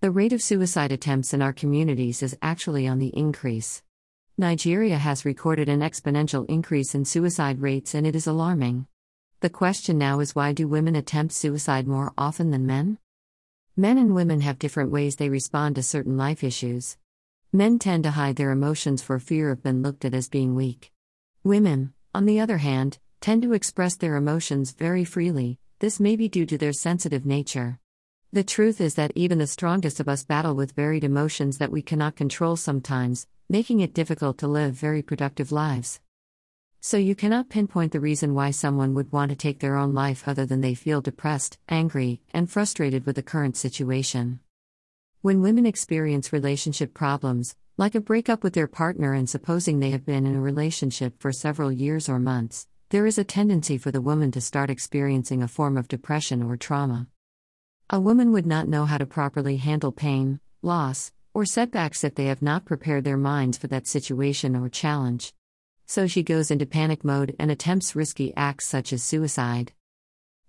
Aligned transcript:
The 0.00 0.12
rate 0.12 0.32
of 0.32 0.40
suicide 0.40 0.92
attempts 0.92 1.34
in 1.34 1.42
our 1.42 1.52
communities 1.52 2.22
is 2.22 2.38
actually 2.40 2.86
on 2.86 3.00
the 3.00 3.08
increase. 3.16 3.82
Nigeria 4.36 4.96
has 4.96 5.24
recorded 5.24 5.68
an 5.68 5.80
exponential 5.80 6.48
increase 6.48 6.94
in 6.94 7.04
suicide 7.04 7.60
rates 7.60 7.96
and 7.96 8.06
it 8.06 8.14
is 8.14 8.28
alarming. 8.28 8.86
The 9.40 9.50
question 9.50 9.98
now 9.98 10.20
is 10.20 10.36
why 10.36 10.52
do 10.52 10.68
women 10.68 10.94
attempt 10.94 11.34
suicide 11.34 11.88
more 11.88 12.12
often 12.16 12.52
than 12.52 12.64
men? 12.64 12.98
Men 13.76 13.98
and 13.98 14.14
women 14.14 14.40
have 14.42 14.60
different 14.60 14.92
ways 14.92 15.16
they 15.16 15.30
respond 15.30 15.74
to 15.74 15.82
certain 15.82 16.16
life 16.16 16.44
issues. 16.44 16.96
Men 17.52 17.80
tend 17.80 18.04
to 18.04 18.12
hide 18.12 18.36
their 18.36 18.52
emotions 18.52 19.02
for 19.02 19.18
fear 19.18 19.50
of 19.50 19.64
being 19.64 19.82
looked 19.82 20.04
at 20.04 20.14
as 20.14 20.28
being 20.28 20.54
weak. 20.54 20.92
Women, 21.42 21.92
on 22.14 22.24
the 22.24 22.38
other 22.38 22.58
hand, 22.58 22.98
tend 23.20 23.42
to 23.42 23.52
express 23.52 23.96
their 23.96 24.14
emotions 24.14 24.70
very 24.70 25.04
freely, 25.04 25.58
this 25.80 25.98
may 25.98 26.14
be 26.14 26.28
due 26.28 26.46
to 26.46 26.56
their 26.56 26.72
sensitive 26.72 27.26
nature. 27.26 27.80
The 28.30 28.44
truth 28.44 28.82
is 28.82 28.94
that 28.96 29.12
even 29.14 29.38
the 29.38 29.46
strongest 29.46 30.00
of 30.00 30.08
us 30.08 30.22
battle 30.22 30.54
with 30.54 30.72
varied 30.72 31.02
emotions 31.02 31.56
that 31.56 31.72
we 31.72 31.80
cannot 31.80 32.14
control 32.14 32.56
sometimes, 32.56 33.26
making 33.48 33.80
it 33.80 33.94
difficult 33.94 34.36
to 34.38 34.46
live 34.46 34.74
very 34.74 35.00
productive 35.00 35.50
lives. 35.50 36.02
So 36.78 36.98
you 36.98 37.14
cannot 37.14 37.48
pinpoint 37.48 37.92
the 37.92 38.00
reason 38.00 38.34
why 38.34 38.50
someone 38.50 38.92
would 38.92 39.12
want 39.12 39.30
to 39.30 39.36
take 39.36 39.60
their 39.60 39.76
own 39.76 39.94
life 39.94 40.28
other 40.28 40.44
than 40.44 40.60
they 40.60 40.74
feel 40.74 41.00
depressed, 41.00 41.56
angry, 41.70 42.20
and 42.34 42.50
frustrated 42.50 43.06
with 43.06 43.16
the 43.16 43.22
current 43.22 43.56
situation. 43.56 44.40
When 45.22 45.40
women 45.40 45.64
experience 45.64 46.30
relationship 46.30 46.92
problems, 46.92 47.56
like 47.78 47.94
a 47.94 48.00
breakup 48.00 48.42
with 48.42 48.52
their 48.52 48.68
partner 48.68 49.14
and 49.14 49.28
supposing 49.28 49.80
they 49.80 49.90
have 49.90 50.04
been 50.04 50.26
in 50.26 50.36
a 50.36 50.40
relationship 50.40 51.14
for 51.18 51.32
several 51.32 51.72
years 51.72 52.10
or 52.10 52.18
months, 52.18 52.68
there 52.90 53.06
is 53.06 53.16
a 53.16 53.24
tendency 53.24 53.78
for 53.78 53.90
the 53.90 54.02
woman 54.02 54.30
to 54.32 54.42
start 54.42 54.68
experiencing 54.68 55.42
a 55.42 55.48
form 55.48 55.78
of 55.78 55.88
depression 55.88 56.42
or 56.42 56.58
trauma. 56.58 57.06
A 57.90 57.98
woman 57.98 58.32
would 58.32 58.44
not 58.44 58.68
know 58.68 58.84
how 58.84 58.98
to 58.98 59.06
properly 59.06 59.56
handle 59.56 59.92
pain, 59.92 60.40
loss, 60.60 61.10
or 61.32 61.46
setbacks 61.46 62.04
if 62.04 62.14
they 62.14 62.26
have 62.26 62.42
not 62.42 62.66
prepared 62.66 63.04
their 63.04 63.16
minds 63.16 63.56
for 63.56 63.66
that 63.68 63.86
situation 63.86 64.54
or 64.54 64.68
challenge. 64.68 65.32
So 65.86 66.06
she 66.06 66.22
goes 66.22 66.50
into 66.50 66.66
panic 66.66 67.02
mode 67.02 67.34
and 67.38 67.50
attempts 67.50 67.96
risky 67.96 68.34
acts 68.36 68.66
such 68.66 68.92
as 68.92 69.02
suicide. 69.02 69.72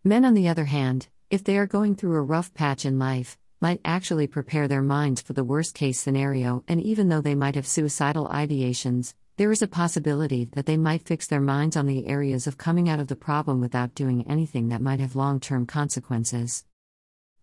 Men, 0.03 0.25
on 0.25 0.33
the 0.33 0.49
other 0.49 0.65
hand, 0.65 1.07
if 1.29 1.41
they 1.41 1.57
are 1.57 1.65
going 1.65 1.95
through 1.95 2.17
a 2.17 2.21
rough 2.21 2.53
patch 2.53 2.83
in 2.83 2.99
life, 2.99 3.37
might 3.61 3.79
actually 3.85 4.27
prepare 4.27 4.67
their 4.67 4.81
minds 4.81 5.21
for 5.21 5.31
the 5.31 5.45
worst 5.45 5.73
case 5.73 5.97
scenario, 5.97 6.65
and 6.67 6.81
even 6.81 7.07
though 7.07 7.21
they 7.21 7.35
might 7.35 7.55
have 7.55 7.65
suicidal 7.65 8.27
ideations, 8.27 9.13
there 9.37 9.53
is 9.53 9.61
a 9.61 9.67
possibility 9.67 10.43
that 10.55 10.65
they 10.65 10.75
might 10.75 11.07
fix 11.07 11.25
their 11.27 11.39
minds 11.39 11.77
on 11.77 11.85
the 11.85 12.05
areas 12.05 12.47
of 12.47 12.57
coming 12.57 12.89
out 12.89 12.99
of 12.99 13.07
the 13.07 13.15
problem 13.15 13.61
without 13.61 13.95
doing 13.95 14.27
anything 14.27 14.67
that 14.67 14.81
might 14.81 14.99
have 14.99 15.15
long 15.15 15.39
term 15.39 15.65
consequences. 15.65 16.65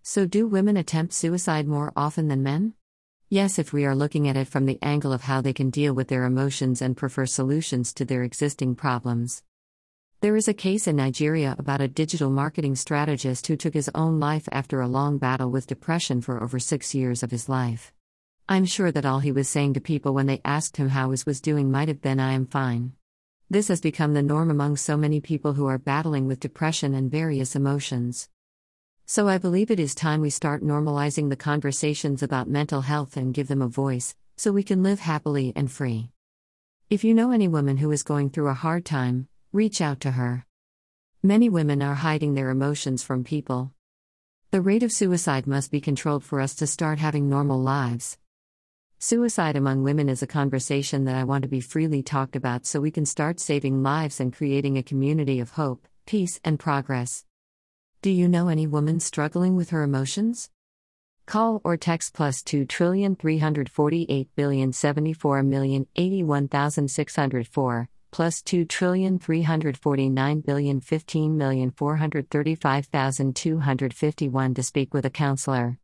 So, 0.09 0.25
do 0.25 0.47
women 0.47 0.77
attempt 0.77 1.15
suicide 1.15 1.67
more 1.67 1.93
often 1.97 2.29
than 2.29 2.45
men? 2.45 2.75
Yes, 3.29 3.59
if 3.59 3.73
we 3.73 3.85
are 3.85 3.97
looking 3.97 4.29
at 4.29 4.37
it 4.37 4.47
from 4.47 4.65
the 4.65 4.79
angle 4.81 5.13
of 5.13 5.23
how 5.23 5.41
they 5.41 5.53
can 5.53 5.69
deal 5.69 5.93
with 5.95 6.07
their 6.07 6.23
emotions 6.23 6.81
and 6.81 6.97
prefer 6.97 7.27
solutions 7.27 7.93
to 7.95 8.05
their 8.05 8.23
existing 8.23 8.77
problems. 8.77 9.43
There 10.21 10.37
is 10.37 10.47
a 10.47 10.55
case 10.55 10.87
in 10.87 10.95
Nigeria 10.95 11.57
about 11.59 11.81
a 11.81 11.89
digital 11.89 12.31
marketing 12.31 12.77
strategist 12.77 13.49
who 13.49 13.57
took 13.57 13.75
his 13.75 13.91
own 13.97 14.21
life 14.21 14.49
after 14.53 14.81
a 14.81 14.87
long 14.87 15.19
battle 15.19 15.51
with 15.51 15.67
depression 15.67 16.21
for 16.21 16.41
over 16.41 16.61
six 16.61 16.95
years 16.95 17.25
of 17.25 17.33
his 17.33 17.49
life. 17.49 17.93
I'm 18.49 18.65
sure 18.65 18.93
that 18.93 19.05
all 19.05 19.19
he 19.19 19.33
was 19.33 19.49
saying 19.49 19.75
to 19.75 19.81
people 19.81 20.15
when 20.15 20.27
they 20.27 20.41
asked 20.45 20.77
him 20.77 20.91
how 20.91 21.11
he 21.11 21.19
was 21.27 21.41
doing 21.41 21.69
might 21.73 21.89
have 21.89 22.01
been, 22.01 22.21
I 22.21 22.35
am 22.35 22.47
fine. 22.47 22.93
This 23.51 23.67
has 23.67 23.81
become 23.81 24.15
the 24.15 24.23
norm 24.23 24.53
among 24.53 24.77
so 24.77 24.97
many 24.97 25.21
people 25.21 25.55
who 25.55 25.67
are 25.67 25.79
battling 25.79 26.29
with 26.29 26.39
depression 26.39 26.95
and 26.95 27.11
various 27.11 27.57
emotions. 27.57 28.29
So 29.07 29.29
I 29.29 29.39
believe 29.39 29.71
it 29.71 29.81
is 29.81 29.95
time 29.95 30.21
we 30.21 30.31
start 30.31 30.63
normalizing 30.63 31.31
the 31.31 31.37
conversations 31.37 32.23
about 32.23 32.49
mental 32.49 32.83
health 32.83 33.17
and 33.17 33.33
give 33.33 33.49
them 33.49 33.63
a 33.63 33.69
voice, 33.69 34.15
so 34.37 34.53
we 34.53 34.63
can 34.63 34.83
live 34.83 35.01
happily 35.01 35.53
and 35.57 35.73
free. 35.73 36.11
If 36.91 37.05
you 37.05 37.15
know 37.15 37.31
any 37.31 37.49
woman 37.49 37.79
who 37.79 37.91
is 37.93 38.03
going 38.03 38.31
through 38.31 38.49
a 38.49 38.55
hard 38.55 38.85
time, 38.85 39.29
Reach 39.57 39.81
out 39.81 40.01
to 40.01 40.11
her. 40.11 40.45
Many 41.23 41.49
women 41.49 41.81
are 41.81 41.95
hiding 41.95 42.35
their 42.35 42.51
emotions 42.51 43.03
from 43.03 43.25
people. 43.25 43.73
The 44.51 44.61
rate 44.61 44.83
of 44.83 44.93
suicide 44.93 45.47
must 45.47 45.71
be 45.71 45.81
controlled 45.81 46.25
for 46.25 46.43
us 46.43 46.55
to 46.57 46.67
start 46.67 46.99
having 46.99 47.29
normal 47.29 47.61
lives. 47.61 48.19
Suicide 48.99 49.57
among 49.57 49.83
women 49.83 50.09
is 50.09 50.23
a 50.23 50.27
conversation 50.27 51.05
that 51.07 51.17
I 51.17 51.25
want 51.25 51.41
to 51.43 51.49
be 51.49 51.61
freely 51.61 52.03
talked 52.03 52.37
about 52.37 52.67
so 52.67 52.81
we 52.81 52.91
can 52.91 53.07
start 53.07 53.41
saving 53.41 53.83
lives 53.83 54.21
and 54.21 54.31
creating 54.31 54.77
a 54.77 54.83
community 54.83 55.41
of 55.41 55.53
hope, 55.53 55.87
peace, 56.07 56.39
and 56.45 56.59
progress. 56.59 57.26
Do 58.07 58.13
you 58.13 58.29
know 58.29 58.47
any 58.47 58.69
woman 58.69 59.01
struggling 59.01 59.57
with 59.57 59.71
her 59.71 59.83
emotions? 59.83 60.49
Call 61.27 61.61
or 61.65 61.77
text 61.77 62.15
plus 62.15 62.41
2 62.45 62.65
trillion 62.65 63.17
348 63.17 64.29
billion 64.37 64.73
74 64.73 65.43
million 65.43 65.89
81,604 65.97 67.89
plus 68.13 68.43
2 68.43 68.65
trillion 68.65 69.19
349 69.19 70.41
billion 70.43 70.81
15 70.81 71.37
million 71.37 71.73
435,251 71.73 74.55
to 74.55 74.63
speak 74.63 74.95
with 74.95 75.05
a 75.05 75.11
counselor. 75.11 75.75